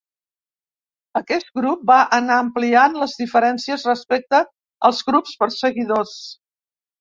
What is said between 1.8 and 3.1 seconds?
va anar ampliant